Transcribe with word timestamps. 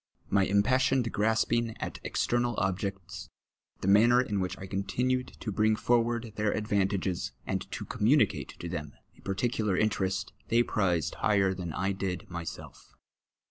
My 0.31 0.45
impassioned 0.47 1.11
grasping 1.11 1.77
at 1.79 1.99
external 2.03 2.55
objects, 2.57 3.29
the 3.81 3.87
manner 3.87 4.19
in 4.19 4.39
which 4.39 4.57
I 4.57 4.65
continued 4.65 5.33
to 5.41 5.51
bring 5.51 5.75
forward 5.75 6.33
their 6.37 6.51
advantages, 6.53 7.33
and 7.45 7.69
to 7.71 7.85
comnumicatc 7.85 8.57
to 8.57 8.67
them 8.67 8.93
a 9.15 9.21
par 9.21 9.35
ticular 9.35 9.79
interest, 9.79 10.33
they 10.47 10.63
prized 10.63 11.17
higlier 11.17 11.55
than 11.55 11.71
I 11.73 11.91
did 11.91 12.27
myself. 12.31 12.95